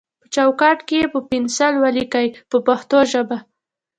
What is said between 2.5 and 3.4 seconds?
پښتو ژبه.